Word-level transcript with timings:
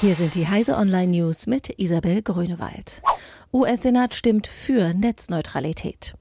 Hier 0.00 0.14
sind 0.14 0.36
die 0.36 0.46
Heise 0.46 0.76
Online 0.76 1.08
News 1.08 1.48
mit 1.48 1.76
Isabel 1.76 2.22
Grünewald. 2.22 3.02
US-Senat 3.52 4.14
stimmt 4.14 4.46
für 4.46 4.94
Netzneutralität. 4.94 6.14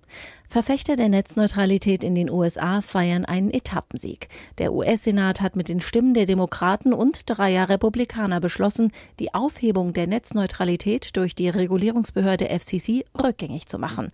Verfechter 0.49 0.95
der 0.95 1.09
Netzneutralität 1.09 2.03
in 2.03 2.15
den 2.15 2.31
USA 2.31 2.81
feiern 2.81 3.23
einen 3.23 3.51
Etappensieg. 3.51 4.29
Der 4.57 4.73
US-Senat 4.73 5.41
hat 5.41 5.55
mit 5.55 5.69
den 5.69 5.79
Stimmen 5.79 6.15
der 6.15 6.25
Demokraten 6.25 6.91
und 6.91 7.29
dreier 7.29 7.69
Republikaner 7.69 8.39
beschlossen, 8.39 8.91
die 9.19 9.35
Aufhebung 9.35 9.93
der 9.93 10.07
Netzneutralität 10.07 11.15
durch 11.15 11.35
die 11.35 11.49
Regulierungsbehörde 11.49 12.47
FCC 12.49 13.05
rückgängig 13.21 13.67
zu 13.67 13.77
machen. 13.77 14.11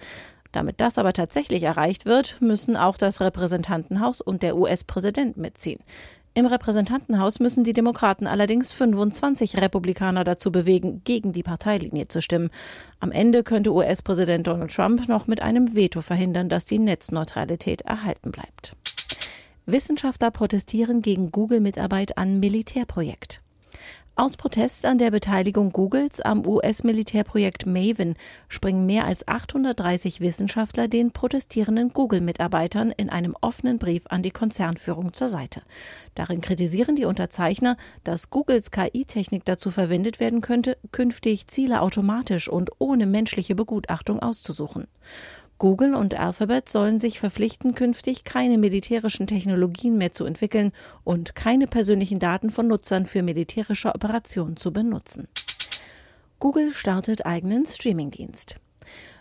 Damit 0.51 0.81
das 0.81 0.97
aber 0.97 1.13
tatsächlich 1.13 1.63
erreicht 1.63 2.05
wird, 2.05 2.41
müssen 2.41 2.75
auch 2.75 2.97
das 2.97 3.21
Repräsentantenhaus 3.21 4.19
und 4.19 4.43
der 4.43 4.57
US-Präsident 4.57 5.37
mitziehen. 5.37 5.79
Im 6.35 6.47
Repräsentantenhaus 6.47 7.39
müssen 7.39 7.63
die 7.63 7.73
Demokraten 7.73 8.25
allerdings 8.25 8.73
25 8.73 9.57
Republikaner 9.57 10.23
dazu 10.23 10.51
bewegen, 10.51 11.01
gegen 11.03 11.31
die 11.31 11.43
Parteilinie 11.43 12.07
zu 12.07 12.23
stimmen. 12.23 12.49
Am 12.99 13.11
Ende 13.11 13.43
könnte 13.43 13.71
US-Präsident 13.71 14.47
Donald 14.47 14.73
Trump 14.73 15.07
noch 15.07 15.27
mit 15.27 15.43
einem 15.43 15.75
Veto 15.75 16.01
verhindern, 16.01 16.49
dass 16.49 16.65
die 16.65 16.79
Netzneutralität 16.79 17.81
erhalten 17.81 18.31
bleibt. 18.31 18.75
Wissenschaftler 19.67 20.31
protestieren 20.31 21.03
gegen 21.03 21.31
Google-Mitarbeit 21.31 22.17
an 22.17 22.39
Militärprojekt. 22.39 23.42
Aus 24.15 24.37
Protest 24.37 24.85
an 24.85 24.99
der 24.99 25.09
Beteiligung 25.09 25.71
Googles 25.71 26.21
am 26.21 26.45
US-Militärprojekt 26.45 27.65
Maven 27.65 28.15
springen 28.47 28.85
mehr 28.85 29.05
als 29.05 29.27
830 29.27 30.21
Wissenschaftler 30.21 30.87
den 30.87 31.09
protestierenden 31.09 31.89
Google-Mitarbeitern 31.89 32.91
in 32.91 33.09
einem 33.09 33.35
offenen 33.41 33.79
Brief 33.79 34.03
an 34.09 34.21
die 34.21 34.29
Konzernführung 34.29 35.13
zur 35.13 35.29
Seite. 35.29 35.63
Darin 36.13 36.41
kritisieren 36.41 36.95
die 36.95 37.05
Unterzeichner, 37.05 37.75
dass 38.03 38.29
Googles 38.29 38.69
KI-Technik 38.69 39.45
dazu 39.45 39.71
verwendet 39.71 40.19
werden 40.19 40.41
könnte, 40.41 40.77
künftig 40.91 41.47
Ziele 41.47 41.81
automatisch 41.81 42.47
und 42.47 42.69
ohne 42.77 43.07
menschliche 43.07 43.55
Begutachtung 43.55 44.19
auszusuchen. 44.19 44.85
Google 45.63 45.95
und 45.95 46.19
Alphabet 46.19 46.67
sollen 46.67 46.99
sich 46.99 47.21
verpflichten, 47.21 47.73
künftig 47.73 48.25
keine 48.25 48.57
militärischen 48.57 49.27
Technologien 49.27 49.97
mehr 49.97 50.11
zu 50.11 50.25
entwickeln 50.25 50.73
und 51.05 51.35
keine 51.35 51.67
persönlichen 51.67 52.19
Daten 52.19 52.49
von 52.49 52.67
Nutzern 52.67 53.05
für 53.05 53.23
militärische 53.23 53.95
Operationen 53.95 54.57
zu 54.57 54.73
benutzen. 54.73 55.29
Google 56.39 56.73
startet 56.73 57.25
eigenen 57.25 57.65
Streamingdienst. 57.65 58.57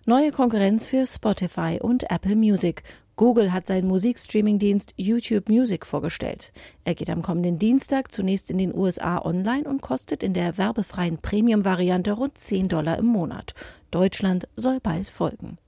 Neue 0.05 0.33
Konkurrenz 0.33 0.89
für 0.89 1.07
Spotify 1.07 1.79
und 1.81 2.11
Apple 2.11 2.35
Music. 2.35 2.83
Google 3.23 3.53
hat 3.53 3.69
seinen 3.69 3.87
Musikstreamingdienst 3.87 4.95
YouTube 4.97 5.49
Music 5.49 5.87
vorgestellt. 5.87 6.51
Er 6.83 6.97
geht 6.97 7.09
am 7.09 7.23
kommenden 7.23 7.57
Dienstag 7.57 8.11
zunächst 8.11 8.51
in 8.51 8.59
den 8.59 8.77
USA 8.77 9.25
online 9.25 9.63
und 9.63 9.81
kostet 9.81 10.25
in 10.25 10.35
der 10.35 10.59
werbefreien 10.59 11.19
Premium-Variante 11.19 12.15
rund 12.15 12.37
10 12.37 12.69
Dollar 12.69 12.99
im 12.99 13.07
Monat. 13.07 13.55
Deutschland 13.93 14.49
soll 14.57 14.81
bald 14.81 15.09
folgen. 15.09 15.59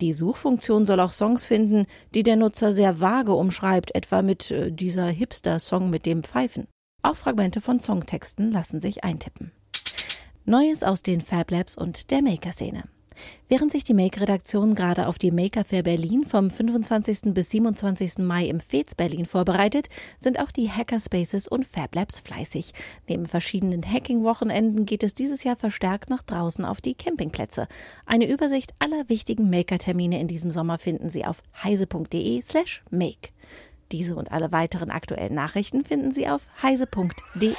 Die 0.00 0.12
Suchfunktion 0.12 0.86
soll 0.86 1.00
auch 1.00 1.10
Songs 1.10 1.44
finden, 1.44 1.86
die 2.14 2.22
der 2.22 2.36
Nutzer 2.36 2.70
sehr 2.70 3.00
vage 3.00 3.32
umschreibt, 3.32 3.92
etwa 3.96 4.22
mit 4.22 4.52
äh, 4.52 4.70
dieser 4.70 5.08
Hipster-Song 5.08 5.90
mit 5.90 6.06
dem 6.06 6.22
Pfeifen. 6.22 6.68
Auch 7.02 7.16
Fragmente 7.16 7.60
von 7.60 7.80
Songtexten 7.80 8.52
lassen 8.52 8.80
sich 8.80 9.02
eintippen. 9.02 9.50
Neues 10.44 10.84
aus 10.84 11.02
den 11.02 11.20
Fab 11.20 11.50
Labs 11.50 11.76
und 11.76 12.12
der 12.12 12.22
Maker-Szene. 12.22 12.84
Während 13.48 13.70
sich 13.70 13.84
die 13.84 13.94
Make-Redaktion 13.94 14.74
gerade 14.74 15.06
auf 15.06 15.18
die 15.18 15.30
Maker 15.30 15.64
Fair 15.64 15.82
Berlin 15.82 16.24
vom 16.24 16.50
25. 16.50 17.34
bis 17.34 17.50
27. 17.50 18.18
Mai 18.18 18.46
im 18.46 18.60
FEZ 18.60 18.94
Berlin 18.94 19.26
vorbereitet, 19.26 19.88
sind 20.16 20.40
auch 20.40 20.50
die 20.50 20.70
Hackerspaces 20.70 21.48
und 21.48 21.66
Fab 21.66 21.94
Labs 21.94 22.20
fleißig. 22.20 22.72
Neben 23.06 23.26
verschiedenen 23.26 23.82
Hacking-Wochenenden 23.82 24.86
geht 24.86 25.02
es 25.02 25.14
dieses 25.14 25.44
Jahr 25.44 25.56
verstärkt 25.56 26.08
nach 26.08 26.22
draußen 26.22 26.64
auf 26.64 26.80
die 26.80 26.94
Campingplätze. 26.94 27.68
Eine 28.06 28.28
Übersicht 28.30 28.72
aller 28.78 29.08
wichtigen 29.08 29.50
Maker-Termine 29.50 30.20
in 30.20 30.28
diesem 30.28 30.50
Sommer 30.50 30.78
finden 30.78 31.10
Sie 31.10 31.24
auf 31.24 31.42
heise.de 31.62 32.40
slash 32.42 32.82
make. 32.90 33.30
Diese 33.92 34.16
und 34.16 34.32
alle 34.32 34.52
weiteren 34.52 34.90
aktuellen 34.90 35.34
Nachrichten 35.34 35.84
finden 35.84 36.12
Sie 36.12 36.26
auf 36.28 36.42
heise.de. 36.62 37.52